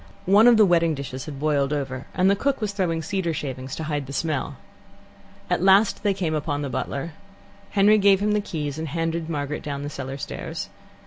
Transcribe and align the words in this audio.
One 0.25 0.47
of 0.47 0.57
the 0.57 0.65
wedding 0.65 0.95
dishes 0.95 1.25
had 1.25 1.39
boiled 1.39 1.71
over, 1.71 2.07
and 2.15 2.27
the 2.27 2.35
cook 2.35 2.59
was 2.59 2.71
throwing 2.71 3.03
cedar 3.03 3.35
shavings 3.35 3.75
to 3.75 3.83
hide 3.83 4.07
the 4.07 4.13
smell. 4.13 4.57
At 5.47 5.61
last 5.61 6.01
they 6.01 6.15
came 6.15 6.33
upon 6.33 6.63
the 6.63 6.71
butler. 6.71 7.11
Henry 7.69 7.99
gave 7.99 8.19
him 8.19 8.31
the 8.31 8.41
keys, 8.41 8.79
and 8.79 8.87
handed 8.87 9.29
Margaret 9.29 9.61
down 9.61 9.83
the 9.83 9.91
cellar 9.91 10.17
stairs. 10.17 10.69